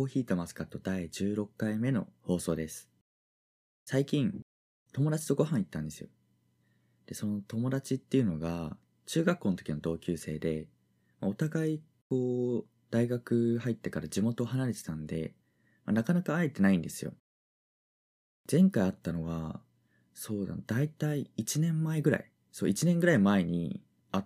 [0.00, 2.88] コーヒーとマスカット第16回目の放送です。
[3.84, 4.40] 最近、
[4.94, 6.08] 友達とご飯行ったんですよ。
[7.04, 10.68] で、その友達っていうのが、中学校の時の同級生で、
[11.20, 15.34] お互い、こう、大学入ってから地元を離れてたんで、
[15.84, 17.12] まあなかなか会えてないんですよ。
[18.50, 19.60] 前回会ったのは、
[20.14, 22.30] そうだ、だいたい1年前ぐらい。
[22.52, 23.82] そう、1年ぐらい前に
[24.12, 24.24] 会っ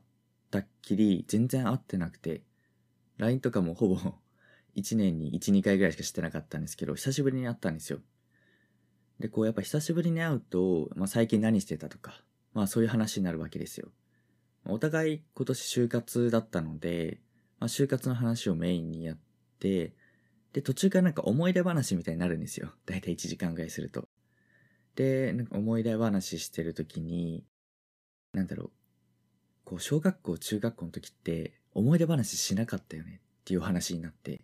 [0.52, 2.45] たっきり、全然会ってなくて、
[3.16, 3.98] LINE とかもほぼ
[4.77, 8.00] 1年に1、2回ぐらいしかしてなかったんですけど、久しぶりに会ったんですよ。
[9.21, 12.22] で、こうやっぱ久しぶりに会うと、まあ最近何してたとか、
[12.53, 13.93] まあそういう話になるわけですよ。
[14.67, 17.21] お互い今年就活だったので、
[17.61, 19.18] まあ就活の話をメインにやっ
[19.58, 19.95] て、
[20.53, 22.72] で、途中からなんか思い出話みたいになるんですよ。
[22.86, 24.09] だいたい1時間ぐらいすると。
[24.95, 27.45] で、なんか思い出話してる時に、
[28.32, 28.70] なんだろう、
[29.64, 34.42] こう小学校、中学校の時って思い出話しなかったよねっていう話になって、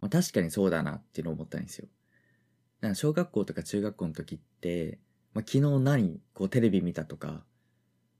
[0.00, 1.88] まあ、確かにそうだなっていうのを思ったんですよ。
[2.80, 4.98] だから小学校とか中学校の時って、
[5.34, 7.44] まあ、昨日何こうテレビ見たとか、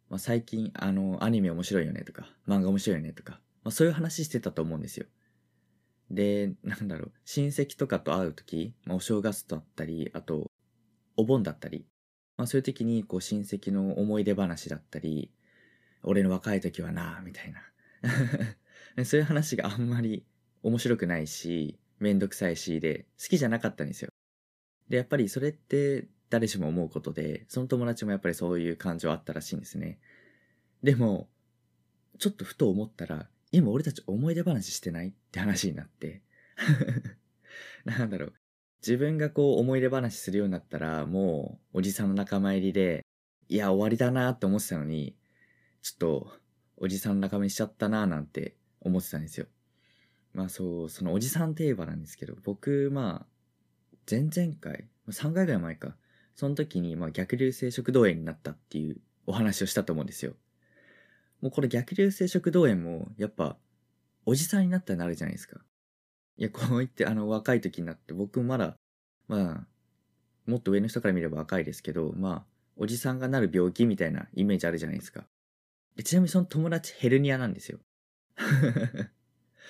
[0.09, 5.07] まあ、最近あのアニメ面白いよねとか、漫画面白いよねとか、まあ、そういう話してたと思うんですよ。
[6.11, 10.51] で、なんだろう、親戚とかと会う時、まあ、お正月だったり、あと、
[11.17, 11.87] お盆だったり、
[12.37, 15.33] まあそういう時にこう親戚の思い出話だったり、
[16.05, 19.05] 俺の若い時はなみたいな。
[19.05, 20.25] そういう話があんまり
[20.63, 24.11] 面白くないし、めんどくさいしで、好きじゃなかったんですよ。
[24.89, 29.99] で、やっぱりそれって誰しも思うことで、その友達もやっぱりそういう感情あったらしいんですね。
[30.83, 31.29] でも、
[32.19, 36.23] ちょっとふと思ったら、今俺たち思い出話してないって話になって。
[37.85, 38.35] なんだろう。
[38.81, 43.05] 自分がこう思い出話するようになったら、もうおじさんの仲間入りで、
[43.49, 45.17] いや終わりだなって思ってたのに、
[45.83, 46.33] ちょっと
[46.77, 49.47] おじさんの仲間にしちゃったななんて思ってたんですよ。
[50.39, 55.97] まあそう、そのおじさんといえばなんですけど、僕、まあ、前々回、3回ぐらい前か、
[56.37, 60.35] その時に、まあ逆流性食道炎になったっていうお話をしたと思うんですよ。
[61.41, 63.57] もうこれ逆流性食道炎も、やっぱ、
[64.27, 65.59] おじさんになったらなるじゃないですか。
[66.37, 68.77] いや、こう言って、あの、若い時になって、僕まだ、
[69.27, 69.67] まあ、
[70.49, 72.45] もっと上の人から見れば若いですけど、まあ、
[72.77, 75.25] おじさんがなる病気みたいなイメージあるじゃないですか。
[76.05, 77.81] ちなみにその友達ヘルニアなんですよ。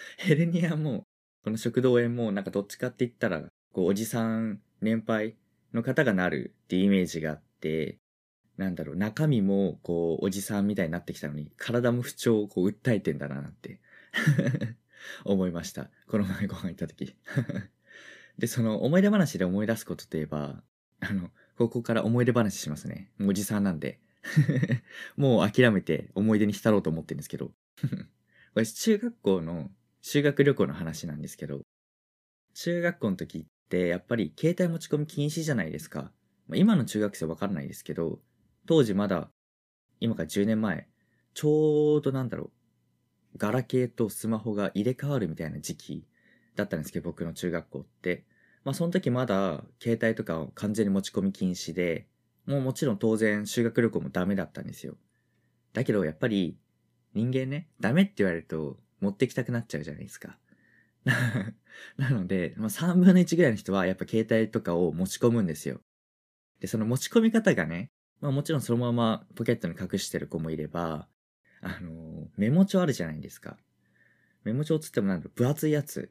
[0.17, 1.07] ヘルニアも、
[1.45, 3.43] この食道炎も、なんかどっちかって言ったら、
[3.73, 5.37] こう、おじさん、年配
[5.73, 7.99] の方がなるっていうイメージがあって、
[8.57, 13.81] なんだろう、中身も、こう、おじさんみたいになってきたのに、体も不調をこう、訴えてんだな、なんて、
[15.25, 15.91] 思いました。
[16.09, 17.15] この前ご飯行った時。
[18.39, 20.63] で、その、思い出話で思い出すことといえば、
[21.01, 23.11] あの、ここから思い出話しますね。
[23.19, 24.01] もうおじさんなんで。
[25.17, 27.53] もう諦めて思い出に浸ろうと思ってるんですけど。
[28.55, 29.71] これ中学校の
[30.01, 31.61] 修学旅行の話なんですけど、
[32.55, 36.13] 中学校の時ってやっぱり携帯持ち込み禁止じゃないですか。
[36.49, 38.21] まあ今の中学生わかんないですけど、
[38.67, 39.31] 当時まだ、
[40.01, 40.89] 今から10年前、
[41.35, 42.51] ちょうどなんだろ
[43.35, 46.07] う、ガラケーとスマホが入れ替わるみたいな時期
[46.57, 48.25] だったんですけど、僕の中学校って。
[48.65, 52.07] まあその時まだ携帯とかを完全に持ち込み禁止で、
[52.47, 54.97] もうもちろん当然修学旅行もダメだったんですよ。
[55.75, 56.59] だけどやっぱり
[57.15, 60.39] 人間ね、ダメって言われると持ってきたくなっちゃうじゃないですか。
[61.97, 65.81] なので、まあ、3分の1ぐらいの人はやっぱ携帯とかを持ち込むんですよ。
[66.61, 71.09] で、その持ち込み方がね、まあもちろんそのままポケットに隠してる子もいれば、
[71.61, 73.57] あのメモ帳あるじゃないですか。
[74.45, 76.11] メモ帳つってもなんだろう、分厚いやつ。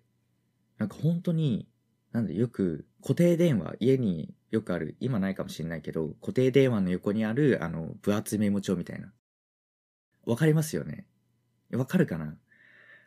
[0.78, 1.68] なんか本当に、
[2.12, 9.12] なんだよく固定電話、家によくある、今ないかもしれないけど、固定電話の横にある、あの、分厚いメモ帳みたいな。
[10.26, 11.08] わかりますよね？
[11.72, 12.38] わかるかな？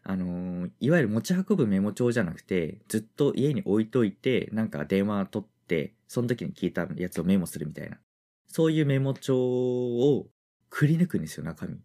[0.02, 7.98] あのーいわゆる持ち運ぶメモ帳じゃなくて、ずっと家に置いといて、なんか電話取って、その時に聞いたやつをメモするみたいな。
[8.48, 10.26] そういうメモ帳を
[10.68, 11.78] くり抜くんですよ、中身。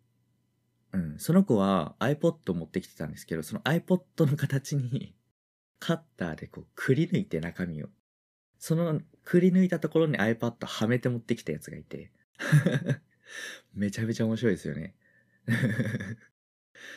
[0.93, 1.19] うん。
[1.19, 5.13] その子は iPod 持ってきてたんですけど、その iPod の形に
[5.79, 7.89] カッターでこうくり抜いて中身を。
[8.57, 12.11] そのくり抜いたところに iPad はめて持ってきたやつがいて。
[13.73, 14.95] めちゃめちゃ面白いですよね。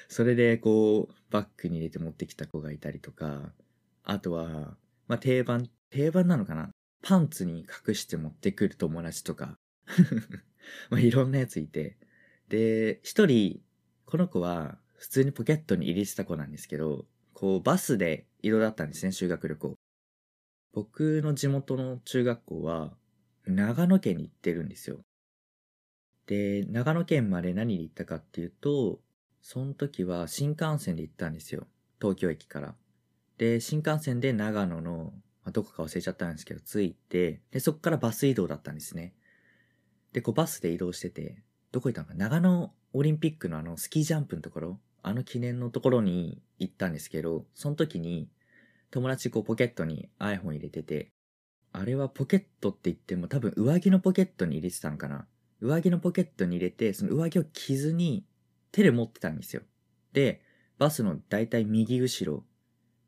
[0.09, 3.53] それでこう、バッグに入れて持ってきた子がいたりとか、
[4.05, 4.77] あとは、
[5.07, 6.71] まあ定番、定番なのかな。
[7.03, 9.59] パンツに隠して持ってくる友達とか、
[10.91, 11.97] まあいろんなやついて、
[12.49, 13.63] で、一人、
[14.07, 19.75] この子は普通にポケットに入れてた子なんですけど、こうバスで移動だったんですね、修学旅行。
[20.73, 22.97] 僕の地元の中学校は
[23.47, 25.01] 長野県に行ってるんですよ。
[26.27, 29.01] で、長野県まで何で行ったかっていうと、
[29.51, 31.67] その時は新幹線で行ったんですよ。
[31.99, 32.75] 東京駅から。
[33.39, 39.15] で、新幹線で長野の、まあ、どこか忘れちゃったんですけど、着いて、で、そこからバス移動だったんですね。
[40.13, 41.43] で、こうバスで移動してて、
[41.73, 48.29] どこ行ったのか長野オリンピックのあのスキージャンプのところ、あの記念のところに行ったんですけど、その時に
[48.91, 51.09] 友達こうポケットに iPhone 入れてて、
[51.73, 55.27] あれはポケットって言っても多分上着のポケットに入れてたのかな？
[55.63, 58.27] 上着のポケットに入れて、その上着を着ずに
[58.73, 59.63] 手で持ってたんですよ。
[60.13, 60.41] で、
[60.79, 62.45] バスのだいたい右後ろ、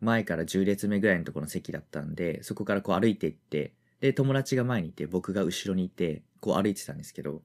[0.01, 7.43] 前から10列目ぐらいのところの席だったんで、そこからこう歩いていって、で、友達が前にいて、僕が後ろにいて、こう歩いてたんですけど、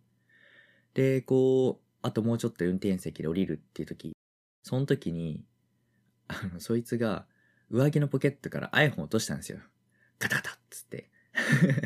[0.94, 4.14] で、こう、あともうちょっと運転席で降りるっていう時、
[4.64, 5.44] その時に、
[6.28, 7.26] あの、そいつが
[7.70, 9.60] 上着のポケットから iPhone 落としたんですよ。
[10.18, 11.10] ガタガタっつって。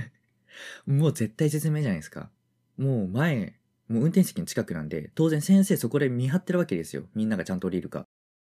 [0.86, 2.30] もう絶対絶命じゃないですか。
[2.78, 3.58] もう前、
[3.89, 7.03] もう運転席の近くなんで、当然先生そこで見張ってるわけですよ。
[7.15, 8.06] みんながちゃんと降りるか。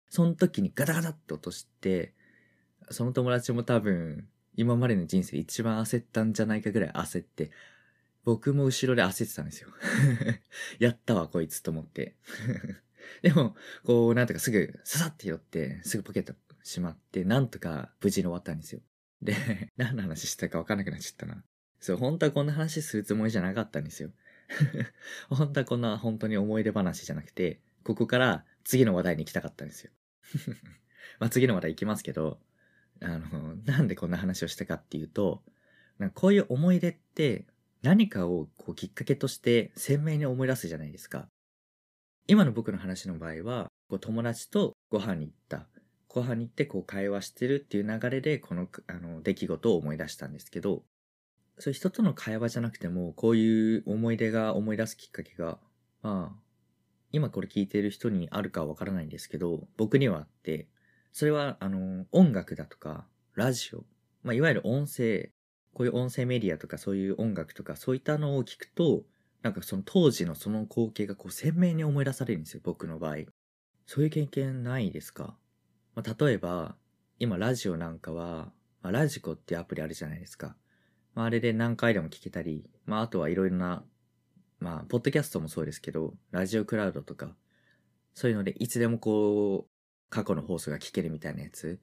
[0.09, 2.13] その時にガタガタって落として、
[2.89, 7.51] その友達も多分、今までの人生一番焦ったんじゃないかぐらい焦って、
[8.23, 9.69] 僕も後ろで焦ってたんですよ。
[10.79, 12.15] やったわ、こいつと思って。
[13.21, 16.33] でも、こう、なんとかすぐ、ささって寄って、すぐポケット
[16.63, 18.81] しまって、なんとか無事に終わったんですよ。
[19.21, 19.35] で、
[19.77, 21.43] 何の話したか分かんなくなっちゃったな。
[21.79, 24.11] そう、本当はこんな話するつもりじゃなかったんですよ。
[25.30, 29.92] 本当はこんな本当に思い出話じゃなくて、ここから次の話題に行きたかったんですよ。
[31.19, 32.39] まあ次の話題行きますけど、
[33.01, 35.44] あの、なんでこんな話をしたかっていうと、
[35.97, 37.45] なんかこういう思い出って
[37.81, 41.30] 何かをこうきっかけとして鮮明に思い出すじゃないですか。
[42.27, 45.68] 今の僕の話の場合は、こう友達とご飯に行った。
[46.07, 50.83] ご飯に行ってこう会話してるっていう流れでこのあの出来事を思い出したんですけど、
[51.57, 55.59] そういう人との会話じゃなくても、こういう思い出が思い出すきっかけが、
[56.01, 56.39] まあ、
[57.11, 60.67] 今これ聞いてる人にあるかわからないんですけど、僕にはあって、
[61.11, 63.85] それはあの音楽だとか、ラジオ、
[64.23, 65.31] まあいわゆる音声
[65.75, 69.03] こういう音声メディアとかそういう音楽とかそういったのを聞くと、
[69.41, 73.17] なんかその当時のその光景がこう鮮明に思い出されるんですよ、僕の場合。
[73.85, 75.35] そういう経験ないですか、
[75.93, 76.77] まあ、例えば、
[77.19, 80.55] 今ラジオなんかは、まあ、ラジコってアプリあるじゃないですか。
[81.15, 83.83] まあ、あれで何回でも聞けたり、まあ、あとはいろいろな、
[84.59, 87.35] まあ、ポッドキャストもそうですけど、ラジオクラウドとか、
[88.13, 91.79] そういうのでいつでもこう、過去の放送が聞けるみたいなやつ。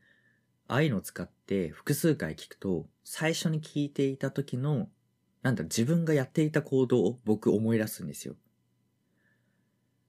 [0.69, 4.89] ああいうのを使って複数回聞くと、最初に聞いていた時の、
[5.43, 8.37] なんだ、自分がやっていた行動を僕思い出すんですよ。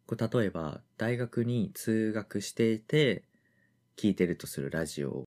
[0.05, 3.23] こう例えば、大学に通学していて、
[3.95, 5.23] 聞いてるとするラジオ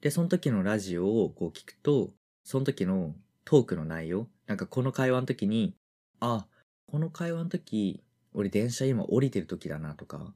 [0.00, 2.12] で、その時のラジオをこう聞くと、
[2.44, 3.14] その時の
[3.50, 5.74] トークの内容、なんかこの会話の時に、
[6.20, 6.46] あ、
[6.86, 8.00] この会話の時、
[8.32, 10.32] 俺電車今降りてる時だなとか、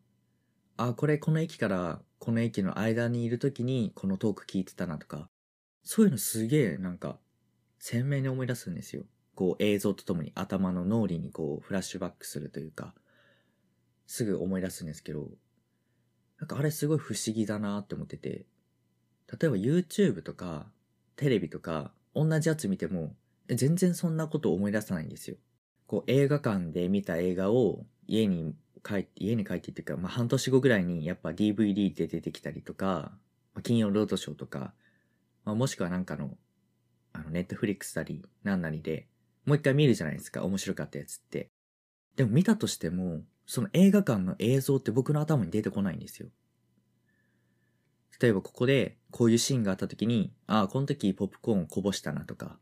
[0.77, 5.29] あ、これこの駅からこの駅の間にいる時にこのトーク聞いてたなとか、
[5.85, 7.21] そういうのすげえなんか
[7.79, 9.05] 鮮明に思い出すんですよ。
[9.37, 12.97] こう映像とともに頭の脳裏にこうフラッシュバックするというか、
[14.09, 15.29] すぐ思い出すんですけど、
[16.41, 18.45] なんかあれすごい不思議だなって思ってて、
[19.41, 20.67] 例えば YouTube とか
[21.15, 23.15] テレビとか同じやつ見ても
[23.49, 25.37] 全然そんなこと思い出さないんですよ。
[25.87, 33.13] こう映画館で見た映画を家に帰って、家に帰ってっていうか、まあ、半年後ぐらいにやっぱ DVD で出てきたりとか、
[33.55, 34.75] まあ、金曜ロードショーとか、
[35.45, 36.37] まあ、もしくはなんかの、
[37.13, 39.09] あの、ネットフリックスなり、なんなりで、
[39.47, 41.51] もう一回見るじゃないですか、面白かったやつって。
[42.17, 46.29] でも見たとしても、その映画館の映像って僕の頭に出てこないんですよ。
[48.21, 52.59] 例えばここでこういうシーンがあった時に、ああ、この時ポップコーンこぼしたなとか、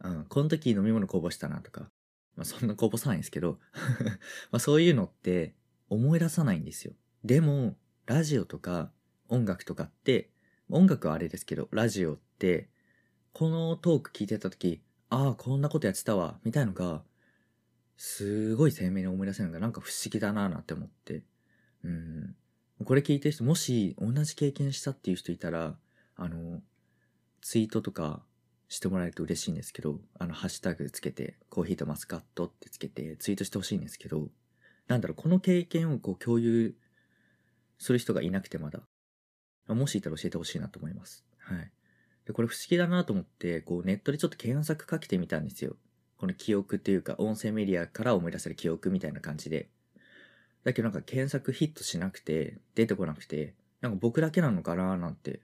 [0.00, 1.90] うん、この時飲み物こぼしたなとか、
[2.36, 3.58] まあそんなこぼさないんですけど
[4.52, 5.54] まあそういうのって
[5.88, 6.94] 思い出さないんですよ。
[7.24, 7.76] でも、
[8.06, 8.90] ラジオとか
[9.28, 10.30] 音楽とかって、
[10.70, 12.68] 音楽はあれですけど、ラジオって、
[13.32, 17.02] このトーク聞いてた時、ああ、こんなことやってたわ、みたいのが、
[17.96, 21.24] すごい鮮明に思い出せるのがなんか不思議だなぁなんて思って。
[21.82, 22.36] うん。
[22.84, 25.76] これ聞いてる人、もし同じ経験したっていう人いたら、
[26.16, 26.62] あの、
[27.40, 28.22] ツイートとか
[28.68, 34.28] してもらえると嬉しいんですけど、あの、ハッシュタグつけて、コーヒーとマスカットってつけてツイートしてほしいんですけど、
[34.86, 36.74] なんだろう、この経験をこう共有
[37.78, 38.80] する人がいなくてまだ。
[39.74, 41.24] もしいたら教えてほしいなと思います。
[41.38, 41.70] はい。
[42.26, 45.76] で、これ不思議だなと思って、こうネットでちょっと検索かけてみたんですよ。
[46.16, 49.70] この記憶っていうか、音声メディアから思い出せる記憶みたいな感じで。
[50.64, 55.40] だけどなんか検索ヒットしなくて、出てこなくて、なんか僕だけなのかななんて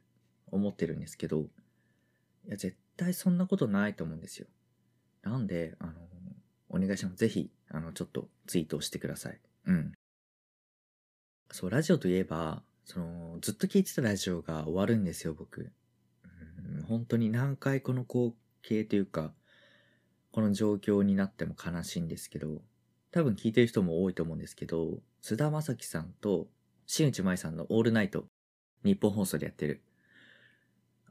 [0.51, 4.47] 思ってるんですけど、いや、絶対そんなことないと思うんですよ。
[5.23, 5.93] なんで、あの、
[6.69, 7.17] お願いします。
[7.17, 9.41] ぜひ、あの、ちょっとツイートをしてください。
[9.67, 9.93] うん。
[11.51, 15.73] そう、ラジオといえば、その、ずっと聞いてたラジオが終わるんですよ、僕。
[16.59, 19.33] うん、本当に何回この光景というか、
[20.33, 22.63] この状況になっても悲しいんですけど、
[23.15, 26.49] 多分聞いてる人も多いと思うんですけど、菅田将暉さんと
[26.85, 28.25] 新内舞さんのオールナイト、
[28.83, 29.85] 日本放送でやってる。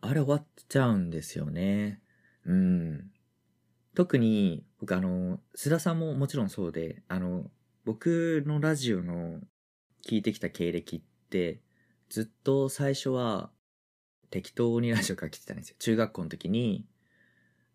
[0.01, 2.01] あれ終わっちゃうんですよね。
[2.45, 3.09] うん。
[3.95, 7.49] 特に、僕あの、須田さんももちろんそうで、あの、
[7.85, 9.39] 僕のラジオの
[10.05, 11.61] 聞いてきた経歴って、
[12.09, 13.49] ずっと最初は
[14.29, 15.77] 適当にラジオかけてたんですよ。
[15.79, 16.85] 中学校の時に、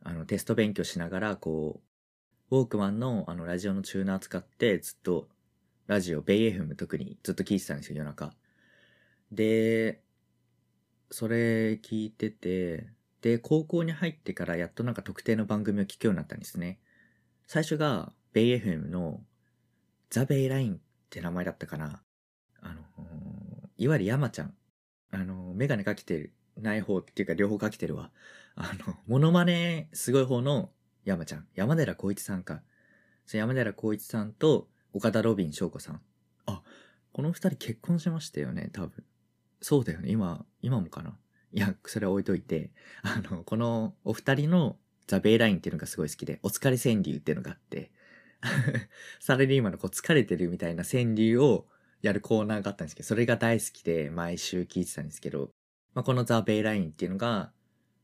[0.02, 1.87] あの、テスト勉強しながら、こう、
[2.50, 5.28] ウォークマンのあのラジオのチューナー使ってずっと
[5.86, 8.34] ラジオ、ベイ FM 特にずっと聞いてたんですよ、夜中。
[9.32, 10.02] で、
[11.10, 12.88] それ聞いてて、
[13.20, 16.78] で、高校に入ってからやっとなんか特定の番組を聞くようになったんですね。
[17.46, 19.20] 最初が、ベイ FM の
[20.10, 20.78] ザ・ベイラインっ
[21.10, 22.02] て名前だったかな。
[22.60, 22.82] あの、
[23.76, 24.54] いわゆる山ちゃん。
[25.10, 28.10] あの、メガネかけて、ない方っていうか両方かけてるわ。
[28.56, 30.70] あの、モノマネすごい方の
[31.08, 31.46] 山ちゃん。
[31.54, 32.60] 山寺宏一さんか。
[33.26, 36.00] 山寺宏一さんと岡田ロビン翔子さん。
[36.46, 36.62] あ、
[37.12, 39.04] この二人結婚しましたよね、多分。
[39.60, 41.16] そうだよね、今、今もかな。
[41.52, 42.72] いや、それは置いといて、
[43.02, 47.90] あの、このお二人のザ・ベイラインっていうのがすごい好きで、お疲れ川柳っていうのがあって、
[49.18, 51.66] サラリーマンのこう疲れてるみたいな川柳を
[52.02, 55.50] やるコーナーがあったんですけど、それが大好きで毎週聞いてたんですけど、
[55.94, 57.50] まあ、このザ・ベイラインっていうのが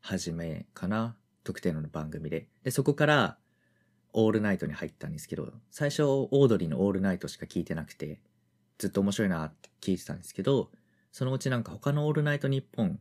[0.01, 2.49] 初めかな特定の番組で。
[2.65, 3.39] で、そこから
[4.13, 8.21] オールナイトに入ったんですけど、最初オードリーのオールナイトしか聞いてなくて、
[8.79, 10.71] ずっと面白いなって聞いてたんですけど、
[11.13, 12.99] そのうちなんか他のオールナイト日本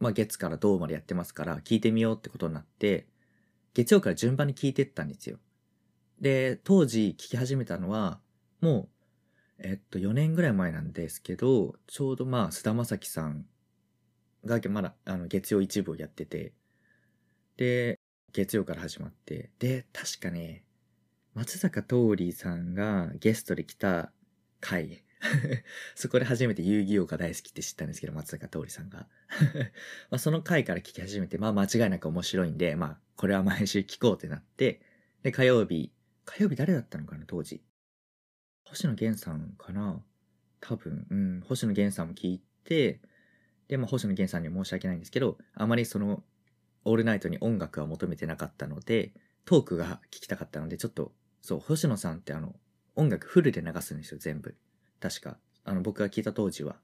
[0.00, 3.06] まあ月から銅までやってますから聞いてみようってことになって、
[3.74, 5.38] 月曜から順番に聞いてったんですよ。
[6.20, 8.20] で、当時聞き始めたのは、
[8.60, 8.88] も
[9.58, 13.46] う、えっと、4年ぐらい前なんですけど、ちょうどまあ、菅田将暉さん
[14.44, 16.52] がまだ、あの、月曜一部をやってて、
[17.56, 17.98] で、
[18.32, 20.64] 月曜から始まって、で、確かね、
[21.34, 24.12] 松坂桃李さんがゲストで来た
[24.60, 25.04] 回。
[25.94, 29.08] そこで初めて遊戯王が大好きって知ったんですけど、松坂桃李さんが。
[30.10, 34.80] まあその回から聞き始めて、まあ間違いなく面白いんで、まあこれは毎週聞こうってなって、
[35.22, 35.92] で、火曜日、
[36.24, 37.62] 火曜日誰だったのかな、当時。
[38.64, 40.04] 星野源さんかな？
[40.60, 43.00] 多分、うん、星野源さんも聞いて、
[43.68, 46.22] で、まあ星野源さんには申し訳ないんですけど、あまりその、
[46.84, 49.12] オールナイトに音楽は求めてなかったので、
[49.44, 52.54] トークが聞きたかったので、ちょっと、そう、星野さんってあの、
[52.96, 54.56] 音楽フルで流すんですよ、全部。
[55.00, 55.38] 確か。
[55.64, 56.76] あの、僕が聞いた当時は。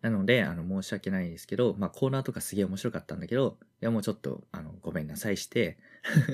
[0.00, 5.78] なので、あの、申し訳ないですけど、まあ、コーナーとかすげえ面白かったんだけど、いや、もうちょっと、あの、ごめんなさいして、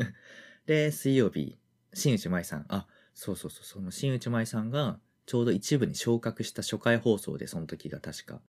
[0.67, 1.59] で、水曜日、
[1.95, 8.43] 新内舞さん、あ、そうそうそう、その新内舞さんが、ちょうど一部に昇格した初回放送で、その時が確か。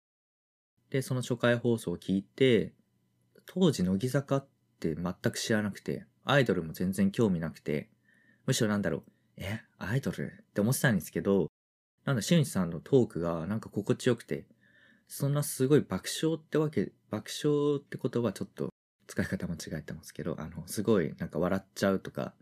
[0.89, 2.73] で、その初回放送を聞いて、
[3.45, 4.47] 当時乃木坂っ
[4.79, 7.89] て全く知らなくて、アイドルも全然興味なくて、
[8.45, 9.03] むしろなんだろう、
[9.37, 11.47] え、アイドルって思ってたんですけど、
[12.05, 14.45] なんだ、しゅんさんのトークがなんか心地よくて、
[15.07, 18.69] そんなすごい爆笑ってわけ、爆笑って言葉ちょっと
[19.07, 22.33] 使い方間違えてますけど、あの、すごいなんか笑っちゃうとか、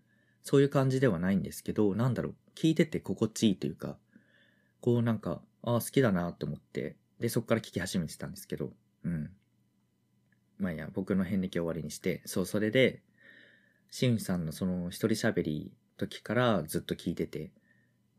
[0.43, 3.97] そういう感じではないんですけど、なんだろう、聞いてて心地いいというか、
[4.79, 9.31] こうなんか、ああ、好きだなと思って、で、そっから聞き始めてたんですけど、うん。
[10.61, 13.01] まあいや、僕の遍歴を終わりにして、そう、それで、
[13.89, 17.51] しんさんのその一人喋り時からずっと聞いてて、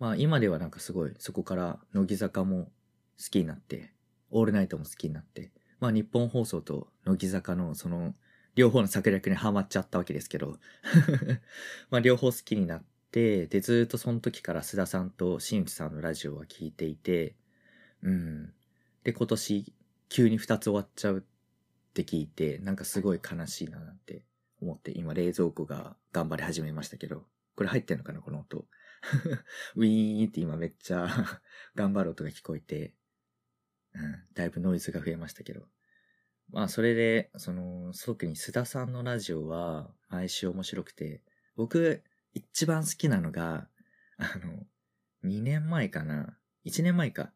[0.00, 2.70] まあ今ではなんかすごいそこから乃木坂も好
[3.30, 3.92] きになって、
[4.30, 8.14] オールナイトも好きになって、まあ日本放送と乃木坂のその
[8.56, 10.58] 両方の策略にはまっちゃったわけですけど
[11.90, 17.36] まあ両方好きになって、でずっとその時から須田さんと新内さんのラジオは聞いていて、
[18.02, 18.52] うん。
[19.04, 19.72] で今年
[20.08, 21.24] 急に2つ終わっちゃう
[21.92, 24.24] って聞いて、なんかすごい悲しいななんて
[24.62, 28.66] 思って今冷蔵庫が頑張り始めましたけど、これ入ってんのかなこの音。
[29.76, 31.06] ウィーンって今めっちゃ
[31.74, 32.94] 頑張る音が聞こえて、
[33.94, 35.68] うん、だいぶノイズが増えましたけど。
[36.50, 41.22] まあそれで、その、特に須田さんのラジオは毎週面白くて、
[41.56, 43.68] 僕一番好きなのが、
[44.16, 44.66] あの、
[45.24, 47.32] 2年前かな ?1 年前か？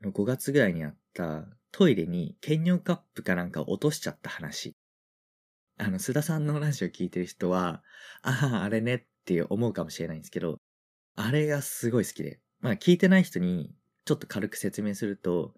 [0.00, 4.74] の5月ぐらいにあったトイレに兼用カップかなんか落としちゃった話。
[5.76, 7.82] あの、須田さんのラジオ聞いてる人は、
[8.22, 10.58] ああ、あれねって思うかもしれないんですけど、
[11.14, 12.40] あれがすごい好きで。
[12.60, 13.72] まあ聞いてない人に
[14.04, 15.54] ちょっと軽く説明すると、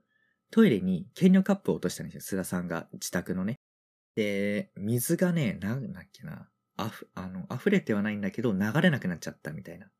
[0.50, 2.38] トイレに兼用カップを落としたんですよ。
[2.38, 3.56] 須田さんが自宅のね。
[4.16, 6.48] で、水がね、なんだっけな。
[6.76, 9.90] あふ、あの、溢れてはないんだけど流れなくなっちゃったみたいな。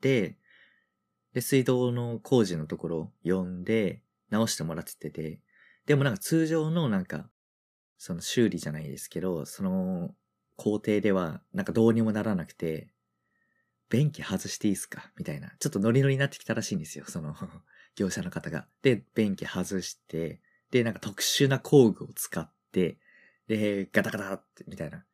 [0.00, 0.38] で、
[1.32, 5.40] で、水道の工事のところ呼んで、直してもらってて、
[5.88, 7.30] でもなんか通常のなんか、
[7.96, 10.14] その修理じゃないですけど、その
[10.54, 12.92] 工程ではなんかどうにもならなくて、
[13.88, 15.10] 便器外していいですか？
[15.16, 15.50] みたいな。
[15.58, 17.06] ちょっとノリノリになってきたらしいんですよ。
[17.08, 17.34] その
[17.96, 18.66] 業者の方が。
[18.82, 22.98] で、便器外して、で、なんか特殊な工具を使って、
[23.46, 25.06] で、ガタガタって、みたいな。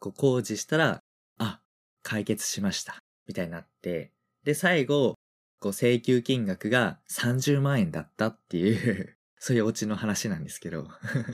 [0.00, 1.02] こう工事したら、
[1.36, 1.60] あ、
[2.02, 2.96] 解決しました。
[3.26, 5.14] みたいになって、で、最後、
[5.60, 10.86] こう請求金額が30万円だったっていうそういうオチの話なんですけど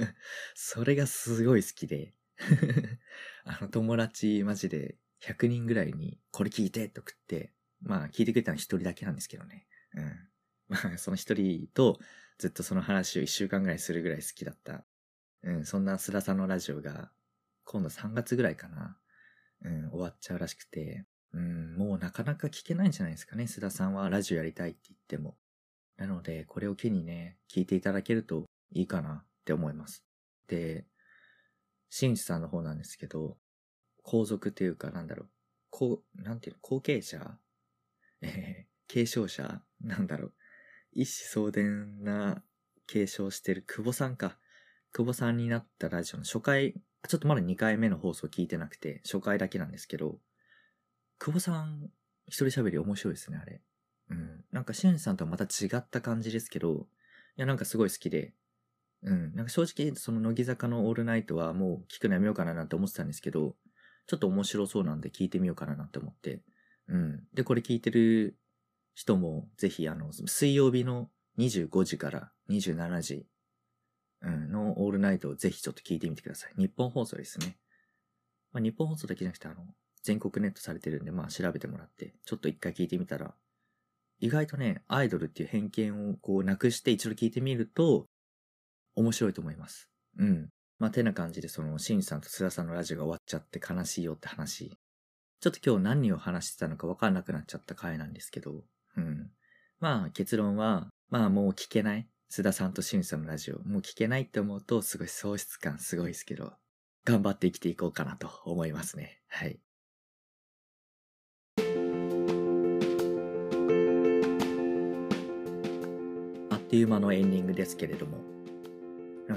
[0.56, 2.14] それがすごい好きで
[3.44, 9.66] あの友達マジで100人ぐらいにこれ聞いてって送って、まあ聞いてくれたの一人だけなんですけどね。
[9.92, 10.28] うん。
[10.68, 12.00] まあその一人と
[12.38, 14.86] ずっとその話を一週間ぐらいするぐらい好きだった。
[15.42, 17.12] うん、そんな須田さんのラジオが
[17.64, 18.98] 今度3月ぐらいかな。
[19.60, 23.44] うん、終わっちゃうらしくて、うん、もうなかなか聞けないんじゃないですかね。
[23.44, 25.36] 須田さんはラジオやりたいって言っても。
[25.98, 30.04] なので、これを機にね、聞いていただけるといいかなって思います。
[30.46, 30.86] で、
[31.90, 33.36] シンさんの方なんですけど、
[34.02, 35.28] 皇族っていうかなんだろう、
[35.70, 37.38] こう、なんていうの、後継者？
[38.22, 39.62] えー、継承者？
[39.80, 40.34] なんだろう。
[40.92, 42.42] 一子相伝な
[42.86, 44.38] 継承してる久保さんか。
[44.92, 50.18] 久保さんになったラジオの初回、ちょっとまだ2回目の放送聞いてなくて、初回だけなんですけど、
[51.18, 51.90] 久保さん、
[52.26, 53.62] 一人喋り面白いですね、あれ。
[54.58, 56.88] なんか、シンさんとはまた違った感じですけど、
[57.36, 58.34] いや、なんかすごい好きで、
[59.04, 59.32] うん。
[59.36, 63.54] なんか正直、その乃木坂のオールナイトはもう聞くのやめようかななんて思ってたんですけど、
[64.08, 66.42] ちょっと面白そうなんで聞いてみようかななんて思って。
[66.88, 67.22] うん。
[67.34, 68.36] で、これ聞いてる
[68.94, 73.26] 人も、ぜひ、あの、水曜日の25時から27時、
[74.22, 76.54] うん、のオールナイトをぜひちょっと聞いてみてください。
[76.56, 77.56] 日本放送ですね。
[78.50, 79.64] まあ、日本放送だけじゃなくて、あの、
[80.02, 83.32] 全国ネットされてるんで、まあ調べてもらって、ちょっと一回聞いてみたら、
[84.20, 88.06] 意外とね、アイドルっていう偏見をこうなくして一度聞いてみると、
[88.96, 89.88] 面白いと思います。
[90.18, 90.48] うん。
[90.78, 94.76] まあ、てな感じで、その、シンさんと須田さんのラジオが終わっちゃって悲しいよって話。
[95.40, 98.64] ちょっと今日何を話してたのかわかんなくなっちゃった回なんですけど、
[98.96, 99.30] うん。
[99.80, 102.08] まあ、結論は、まあもう聞けない。
[102.30, 106.52] 須田さんとシンさんのラジオ、もう聞けないって思うと、すごい喪失感すごいですけど、
[107.04, 109.22] 頑張って生きていこうかなと思いますね。
[109.28, 109.58] はい。
[116.68, 118.18] っという間のエンディングですけれども、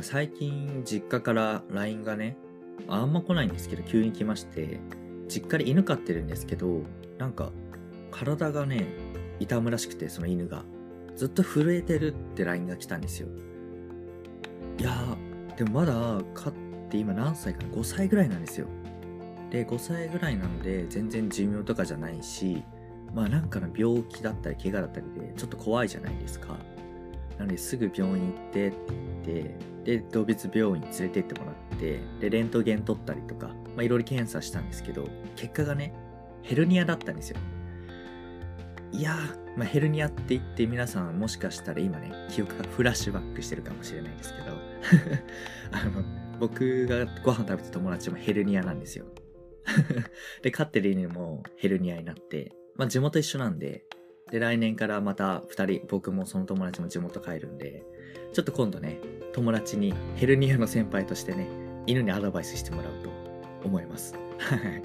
[0.01, 2.35] 最近実家から LINE がね、
[2.89, 4.81] あんま来ないんですけど急に来まして、
[5.29, 6.81] 実家で犬飼ってるんですけど、
[7.17, 7.53] なんか
[8.11, 8.85] 体がね、
[9.39, 10.63] 痛むらしくて、その犬が。
[11.15, 13.27] ずっと震えてるって LINE が来たんですよ。
[14.79, 15.93] いやー、でもまだ
[16.33, 16.53] 飼っ
[16.89, 18.67] て今何歳かな ?5 歳ぐらいなんですよ。
[19.51, 22.63] で、5歳ぐらいなので全然寿命とかじゃないし、
[23.13, 26.57] まあなんかの病気だったり怪我だったりでちょっと怖いじゃないですか。
[27.41, 28.77] なのですぐ病院行ってって
[29.25, 35.93] 言って、で、動物病院連れてってもらって、で、レントゲン取ったりとか、まあいろいろ検査したんですけど、結果がね、
[36.43, 37.37] ヘルニアだったんですよ。
[38.91, 44.57] いやー、まあ、ヘルニアって言って皆さんもしかしたら今ね、記憶がフラッシュバックしてるかもしれないですけど、
[45.71, 46.03] あの、
[46.39, 49.05] 僕がご飯食べた友達もヘルニアなんですよ。
[50.43, 53.85] で、飼ってる犬もヘルニアになって、まあ地元一緒なんで、
[54.31, 57.83] で、来年からまた二人、僕もその友達も地元帰るんで、
[58.33, 58.97] ちょっと今度ね、
[59.33, 61.47] 友達にヘルニアの先輩としてね、
[61.85, 63.09] 犬にアドバイスしてもらうと
[63.65, 64.15] 思います。
[64.39, 64.81] はい。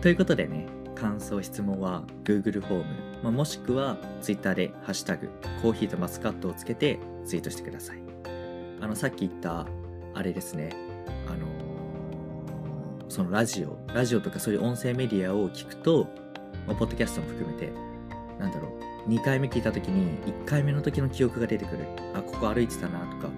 [0.00, 2.84] ということでね、感想、質問は Google フォーム、
[3.22, 5.28] まあ、もしくは Twitter でハッシュタグ、
[5.60, 7.98] コーヒーとマスカットをつけてツイートしてください。
[8.80, 9.66] あの、さっき言った、
[10.14, 10.70] あれですね、
[11.28, 16.08] あのー、そのラジオ、ラジオとかそういう音声メディアを聞くと、
[16.66, 17.70] まあ、ポッドキャストも含めて、
[18.38, 18.68] なんだろ
[19.06, 21.84] う、2回目聞いた時に1回目の時の記憶が出てくる。
[22.14, 23.30] あ、ここ歩いてたなとか、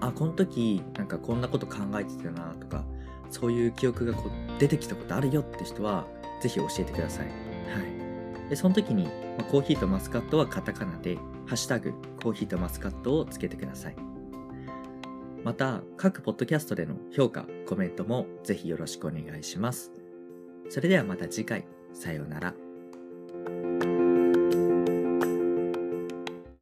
[0.00, 2.84] あ、この時なんかこんなこと考えてたなとか、
[3.30, 6.06] そういう記憶がこう出てきたことあるよって人は、
[6.40, 7.26] ぜひ教えてください。
[7.26, 7.32] は
[8.46, 8.50] い。
[8.50, 9.04] で、その時に、
[9.38, 13.96] まコーヒーとマスカットはカタカナで、ハッシュタグ、コーヒーとマスカットをつけてください。
[15.44, 19.92] また、各ポッドキャストでの評価、コメントもぜひよろしくお願いします。
[20.68, 24.01] それではまた次回、さようなら。